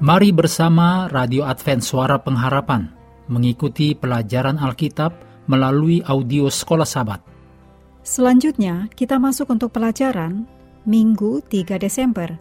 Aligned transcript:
Mari 0.00 0.32
bersama 0.32 1.12
Radio 1.12 1.44
Advent 1.44 1.84
Suara 1.84 2.16
Pengharapan 2.16 2.88
mengikuti 3.28 3.92
pelajaran 3.92 4.56
Alkitab 4.56 5.12
melalui 5.44 6.00
audio 6.08 6.48
Sekolah 6.48 6.88
Sabat. 6.88 7.20
Selanjutnya, 8.00 8.88
kita 8.96 9.20
masuk 9.20 9.52
untuk 9.52 9.76
pelajaran 9.76 10.48
Minggu 10.88 11.44
3 11.44 11.76
Desember. 11.76 12.32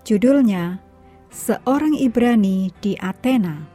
Judulnya, 0.00 0.80
Seorang 1.28 1.92
Ibrani 1.92 2.72
di 2.80 2.96
Athena. 2.96 3.68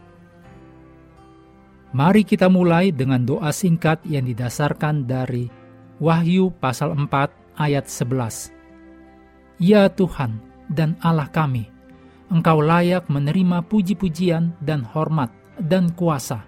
Mari 1.93 2.25
kita 2.25 2.49
mulai 2.49 2.89
dengan 2.89 3.21
doa 3.21 3.53
singkat 3.53 4.02
yang 4.09 4.25
didasarkan 4.25 5.05
dari 5.05 5.45
Wahyu 6.02 6.49
pasal 6.57 6.97
4 6.97 7.61
ayat 7.61 7.85
11. 7.85 8.49
Ya 9.61 9.85
Tuhan 9.85 10.41
dan 10.66 10.97
Allah 11.05 11.30
kami, 11.30 11.72
Engkau 12.33 12.65
layak 12.65 13.13
menerima 13.13 13.61
puji-pujian 13.69 14.57
dan 14.57 14.81
hormat 14.81 15.29
dan 15.61 15.93
kuasa, 15.93 16.41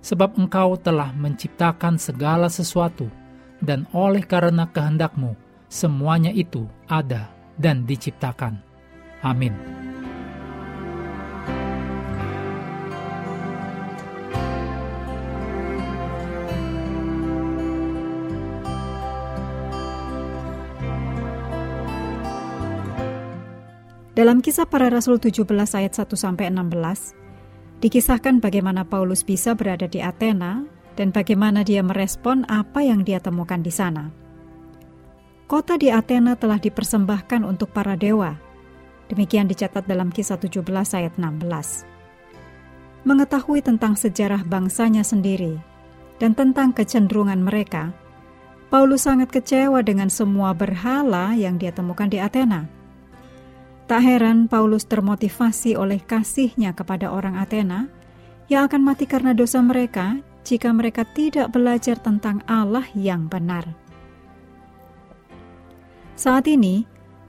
sebab 0.00 0.32
Engkau 0.40 0.80
telah 0.80 1.12
menciptakan 1.12 2.00
segala 2.00 2.48
sesuatu, 2.48 3.12
dan 3.60 3.84
oleh 3.92 4.24
karena 4.24 4.64
kehendakmu, 4.72 5.36
semuanya 5.68 6.32
itu 6.32 6.64
ada 6.88 7.28
dan 7.60 7.84
diciptakan. 7.84 8.64
Amin. 9.20 9.52
Dalam 24.16 24.40
kisah 24.40 24.64
para 24.64 24.88
rasul 24.88 25.20
17 25.20 25.44
ayat 25.76 25.92
1 25.92 26.08
sampai 26.16 26.48
16, 26.48 27.84
dikisahkan 27.84 28.40
bagaimana 28.40 28.88
Paulus 28.88 29.20
bisa 29.20 29.52
berada 29.52 29.84
di 29.84 30.00
Athena 30.00 30.64
dan 30.96 31.12
bagaimana 31.12 31.60
dia 31.60 31.84
merespon 31.84 32.48
apa 32.48 32.80
yang 32.80 33.04
dia 33.04 33.20
temukan 33.20 33.60
di 33.60 33.68
sana. 33.68 34.08
Kota 35.44 35.76
di 35.76 35.92
Athena 35.92 36.32
telah 36.32 36.56
dipersembahkan 36.56 37.44
untuk 37.44 37.76
para 37.76 37.92
dewa. 37.92 38.40
Demikian 39.12 39.52
dicatat 39.52 39.84
dalam 39.84 40.08
kisah 40.08 40.40
17 40.40 40.64
ayat 40.96 41.20
16. 41.20 43.04
Mengetahui 43.04 43.60
tentang 43.60 44.00
sejarah 44.00 44.48
bangsanya 44.48 45.04
sendiri 45.04 45.60
dan 46.16 46.32
tentang 46.32 46.72
kecenderungan 46.72 47.44
mereka, 47.44 47.92
Paulus 48.72 49.04
sangat 49.04 49.28
kecewa 49.28 49.84
dengan 49.84 50.08
semua 50.08 50.56
berhala 50.56 51.36
yang 51.36 51.60
dia 51.60 51.68
temukan 51.68 52.08
di 52.08 52.16
Athena 52.16 52.75
Tak 53.86 54.02
heran 54.02 54.50
Paulus 54.50 54.82
termotivasi 54.90 55.78
oleh 55.78 56.02
kasihnya 56.02 56.74
kepada 56.74 57.14
orang 57.14 57.38
Athena 57.38 57.86
yang 58.50 58.66
akan 58.66 58.82
mati 58.82 59.06
karena 59.06 59.30
dosa 59.30 59.62
mereka 59.62 60.18
jika 60.42 60.74
mereka 60.74 61.06
tidak 61.06 61.54
belajar 61.54 61.94
tentang 61.98 62.42
Allah 62.50 62.82
yang 62.98 63.30
benar. 63.30 63.62
Saat 66.18 66.50
ini, 66.50 66.82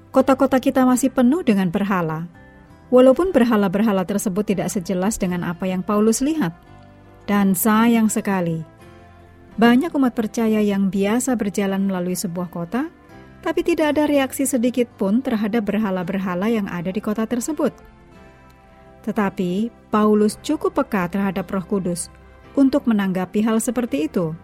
kota-kota 0.09 0.57
kita 0.57 0.81
masih 0.81 1.13
penuh 1.13 1.45
dengan 1.45 1.69
berhala, 1.69 2.25
walaupun 2.89 3.29
berhala-berhala 3.29 4.01
tersebut 4.01 4.49
tidak 4.49 4.73
sejelas 4.73 5.21
dengan 5.21 5.45
apa 5.45 5.69
yang 5.69 5.85
Paulus 5.85 6.25
lihat. 6.25 6.57
Dan 7.29 7.53
sayang 7.53 8.09
sekali, 8.09 8.65
banyak 9.61 9.93
umat 9.93 10.17
percaya 10.17 10.57
yang 10.63 10.89
biasa 10.89 11.37
berjalan 11.37 11.85
melalui 11.85 12.17
sebuah 12.17 12.49
kota 12.49 12.89
tapi 13.41 13.61
tidak 13.63 13.95
ada 13.95 14.09
reaksi 14.09 14.43
sedikit 14.43 14.89
pun 14.97 15.21
terhadap 15.21 15.67
berhala-berhala 15.69 16.49
yang 16.49 16.67
ada 16.67 16.89
di 16.89 17.01
kota 17.01 17.23
tersebut. 17.23 17.73
Tetapi 19.07 19.71
Paulus 19.87 20.35
cukup 20.43 20.75
peka 20.75 21.07
terhadap 21.07 21.47
Roh 21.47 21.63
Kudus 21.63 22.11
untuk 22.57 22.89
menanggapi 22.89 23.39
hal 23.45 23.63
seperti 23.63 24.11
itu. 24.11 24.35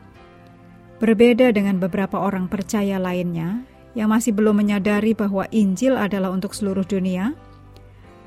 Berbeda 1.03 1.51
dengan 1.51 1.83
beberapa 1.83 2.15
orang 2.21 2.47
percaya 2.47 2.95
lainnya 2.95 3.65
yang 3.93 4.13
masih 4.13 4.31
belum 4.31 4.63
menyadari 4.63 5.11
bahwa 5.11 5.45
Injil 5.51 5.99
adalah 5.99 6.31
untuk 6.31 6.55
seluruh 6.55 6.85
dunia, 6.85 7.35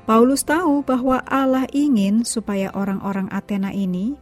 Paulus 0.07 0.47
tahu 0.47 0.87
bahwa 0.87 1.19
Allah 1.27 1.67
ingin 1.75 2.23
supaya 2.23 2.71
orang-orang 2.71 3.27
Athena 3.27 3.75
ini 3.75 4.15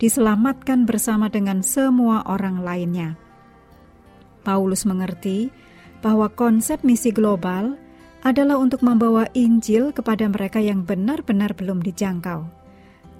diselamatkan 0.00 0.88
bersama 0.88 1.28
dengan 1.28 1.60
semua 1.60 2.24
orang 2.24 2.64
lainnya. 2.64 3.20
Paulus 4.40 4.88
mengerti 4.88 5.52
konsep 6.34 6.82
misi 6.82 7.12
global 7.12 7.76
adalah 8.26 8.58
untuk 8.58 8.82
membawa 8.82 9.30
Injil 9.32 9.94
kepada 9.94 10.26
mereka 10.26 10.58
yang 10.58 10.82
benar-benar 10.82 11.54
belum 11.54 11.78
dijangkau, 11.78 12.42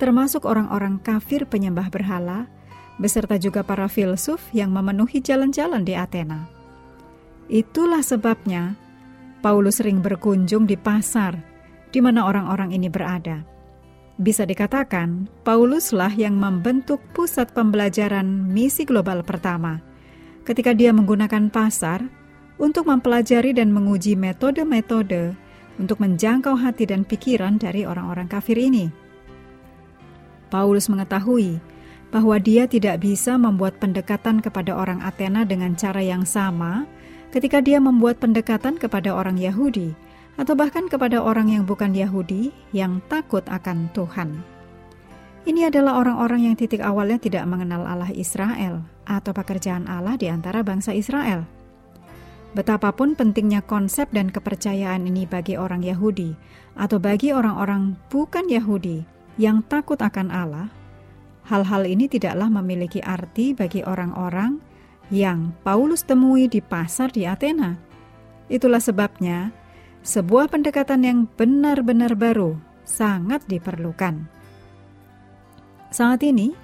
termasuk 0.03 0.43
orang-orang 0.43 0.99
kafir 0.99 1.47
penyembah 1.47 1.89
berhala, 1.89 2.51
beserta 2.99 3.39
juga 3.39 3.63
para 3.63 3.87
filsuf 3.87 4.43
yang 4.51 4.75
memenuhi 4.75 5.23
jalan-jalan 5.23 5.87
di 5.87 5.95
Athena. 5.95 6.49
Itulah 7.47 8.03
sebabnya 8.03 8.75
Paulus 9.39 9.79
sering 9.79 10.03
berkunjung 10.03 10.67
di 10.67 10.75
pasar 10.75 11.39
di 11.95 12.03
mana 12.03 12.27
orang-orang 12.27 12.75
ini 12.75 12.91
berada. 12.91 13.47
Bisa 14.17 14.49
dikatakan, 14.49 15.29
Pauluslah 15.45 16.09
yang 16.17 16.41
membentuk 16.41 17.05
pusat 17.13 17.53
pembelajaran 17.53 18.25
misi 18.49 18.89
global 18.89 19.21
pertama. 19.21 19.85
Ketika 20.43 20.73
dia 20.73 20.89
menggunakan 20.97 21.53
pasar 21.53 22.05
untuk 22.57 22.89
mempelajari 22.89 23.53
dan 23.53 23.73
menguji 23.73 24.17
metode-metode 24.17 25.37
untuk 25.77 26.01
menjangkau 26.01 26.57
hati 26.57 26.89
dan 26.89 27.05
pikiran 27.05 27.61
dari 27.61 27.85
orang-orang 27.85 28.29
kafir 28.29 28.57
ini. 28.57 28.89
Paulus 30.49 30.89
mengetahui 30.89 31.61
bahwa 32.09 32.39
dia 32.41 32.65
tidak 32.71 33.03
bisa 33.05 33.37
membuat 33.37 33.77
pendekatan 33.77 34.41
kepada 34.41 34.73
orang 34.73 35.03
Athena 35.05 35.45
dengan 35.45 35.77
cara 35.77 36.01
yang 36.01 36.25
sama 36.25 36.87
ketika 37.35 37.61
dia 37.61 37.83
membuat 37.83 38.17
pendekatan 38.23 38.81
kepada 38.81 39.13
orang 39.13 39.37
Yahudi 39.37 39.93
atau 40.41 40.57
bahkan 40.57 40.87
kepada 40.87 41.21
orang 41.21 41.53
yang 41.53 41.65
bukan 41.65 41.93
Yahudi 41.93 42.53
yang 42.73 43.05
takut 43.11 43.43
akan 43.49 43.93
Tuhan. 43.93 44.41
Ini 45.47 45.71
adalah 45.71 46.03
orang-orang 46.03 46.51
yang 46.51 46.55
titik 46.59 46.83
awalnya 46.83 47.23
tidak 47.23 47.47
mengenal 47.47 47.87
Allah 47.87 48.11
Israel 48.11 48.83
atau 49.07 49.31
pekerjaan 49.31 49.87
Allah 49.87 50.19
di 50.19 50.27
antara 50.27 50.67
bangsa 50.67 50.91
Israel. 50.91 51.47
Betapapun 52.57 53.13
pentingnya 53.13 53.61
konsep 53.61 54.09
dan 54.17 54.33
kepercayaan 54.33 55.05
ini 55.05 55.29
bagi 55.29 55.61
orang 55.61 55.85
Yahudi 55.85 56.33
atau 56.73 56.97
bagi 56.97 57.37
orang-orang 57.37 58.01
bukan 58.09 58.49
Yahudi 58.49 59.05
yang 59.37 59.61
takut 59.69 60.01
akan 60.01 60.33
Allah, 60.33 60.73
hal-hal 61.45 61.85
ini 61.85 62.09
tidaklah 62.09 62.49
memiliki 62.49 63.05
arti 63.05 63.53
bagi 63.53 63.85
orang-orang 63.85 64.57
yang 65.13 65.53
Paulus 65.69 66.09
temui 66.09 66.49
di 66.49 66.65
pasar 66.65 67.13
di 67.13 67.29
Athena. 67.29 67.77
Itulah 68.49 68.81
sebabnya 68.81 69.53
sebuah 70.01 70.49
pendekatan 70.49 71.05
yang 71.05 71.19
benar-benar 71.29 72.17
baru 72.17 72.57
sangat 72.89 73.45
diperlukan. 73.53 74.33
Saat 75.93 76.25
ini, 76.25 76.57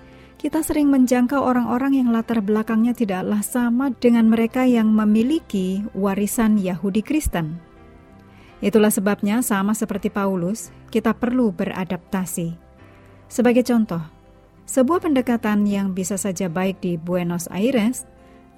kita 0.42 0.58
sering 0.58 0.91
menjangkau 0.91 1.38
orang-orang 1.38 2.03
yang 2.03 2.10
latar 2.10 2.42
belakangnya 2.42 2.98
tidaklah 2.98 3.47
sama 3.47 3.94
dengan 3.94 4.26
mereka 4.26 4.66
yang 4.66 4.91
memiliki 4.91 5.86
warisan 5.94 6.58
Yahudi 6.58 6.98
Kristen. 6.98 7.62
Itulah 8.58 8.91
sebabnya, 8.91 9.38
sama 9.47 9.70
seperti 9.70 10.10
Paulus, 10.10 10.74
kita 10.91 11.15
perlu 11.15 11.54
beradaptasi. 11.54 12.59
Sebagai 13.30 13.62
contoh, 13.62 14.03
sebuah 14.66 15.06
pendekatan 15.06 15.62
yang 15.62 15.94
bisa 15.94 16.18
saja 16.18 16.50
baik 16.50 16.83
di 16.83 16.98
Buenos 16.98 17.47
Aires 17.47 18.03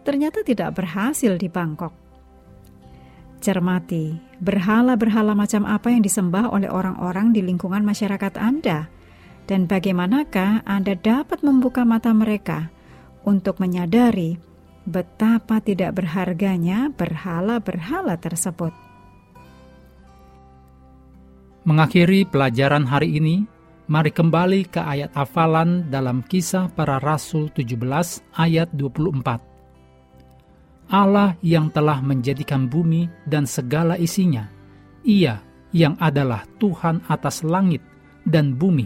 ternyata 0.08 0.40
tidak 0.40 0.80
berhasil 0.80 1.36
di 1.36 1.52
Bangkok. 1.52 1.92
Cermati, 3.44 4.16
berhala-berhala 4.40 5.36
macam 5.36 5.68
apa 5.68 5.92
yang 5.92 6.00
disembah 6.00 6.48
oleh 6.48 6.72
orang-orang 6.72 7.36
di 7.36 7.44
lingkungan 7.44 7.84
masyarakat 7.84 8.40
Anda– 8.40 8.88
dan 9.44 9.68
bagaimanakah 9.68 10.64
Anda 10.64 10.96
dapat 10.96 11.44
membuka 11.44 11.84
mata 11.84 12.12
mereka 12.16 12.72
untuk 13.24 13.60
menyadari 13.60 14.40
betapa 14.84 15.60
tidak 15.64 15.96
berharganya 15.96 16.92
berhala-berhala 16.92 18.20
tersebut. 18.20 18.72
Mengakhiri 21.64 22.28
pelajaran 22.28 22.84
hari 22.84 23.16
ini, 23.16 23.48
mari 23.88 24.12
kembali 24.12 24.68
ke 24.68 24.80
ayat 24.84 25.16
hafalan 25.16 25.88
dalam 25.88 26.20
kisah 26.20 26.68
para 26.68 27.00
rasul 27.00 27.48
17 27.56 27.80
ayat 28.36 28.68
24. 28.76 29.40
Allah 30.92 31.32
yang 31.40 31.72
telah 31.72 32.04
menjadikan 32.04 32.68
bumi 32.68 33.08
dan 33.24 33.48
segala 33.48 33.96
isinya, 33.96 34.44
ia 35.00 35.40
yang 35.72 35.96
adalah 35.96 36.44
Tuhan 36.60 37.00
atas 37.08 37.40
langit 37.40 37.80
dan 38.28 38.52
bumi, 38.52 38.84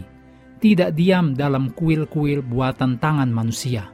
tidak 0.59 0.95
diam 0.95 1.33
dalam 1.33 1.71
kuil-kuil 1.71 2.43
buatan 2.43 2.99
tangan 2.99 3.31
manusia. 3.31 3.91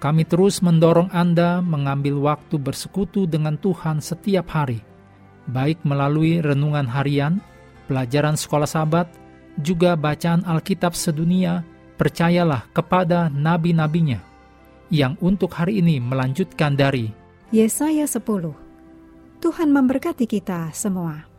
Kami 0.00 0.24
terus 0.24 0.64
mendorong 0.64 1.12
Anda 1.12 1.60
mengambil 1.60 2.16
waktu 2.24 2.56
bersekutu 2.56 3.28
dengan 3.28 3.60
Tuhan 3.60 4.00
setiap 4.00 4.48
hari, 4.48 4.80
baik 5.50 5.84
melalui 5.84 6.40
renungan 6.40 6.88
harian, 6.88 7.44
pelajaran 7.84 8.32
sekolah 8.32 8.64
sahabat, 8.64 9.12
juga 9.60 10.00
bacaan 10.00 10.40
Alkitab 10.48 10.96
sedunia, 10.96 11.60
percayalah 12.00 12.64
kepada 12.72 13.28
nabi-nabinya, 13.28 14.24
yang 14.88 15.20
untuk 15.20 15.52
hari 15.52 15.84
ini 15.84 16.00
melanjutkan 16.00 16.72
dari 16.72 17.12
Yesaya 17.52 18.08
10. 18.08 18.24
Tuhan 19.40 19.68
memberkati 19.68 20.24
kita 20.24 20.72
semua. 20.72 21.29